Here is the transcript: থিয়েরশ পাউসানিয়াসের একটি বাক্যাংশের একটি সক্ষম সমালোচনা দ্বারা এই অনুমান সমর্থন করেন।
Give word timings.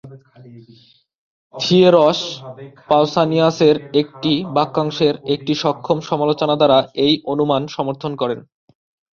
থিয়েরশ 1.53 2.19
পাউসানিয়াসের 2.89 3.75
একটি 4.01 4.33
বাক্যাংশের 4.55 5.15
একটি 5.35 5.53
সক্ষম 5.63 5.97
সমালোচনা 6.09 6.55
দ্বারা 6.57 6.77
এই 7.05 7.13
অনুমান 7.31 7.61
সমর্থন 7.75 8.11
করেন। 8.21 8.39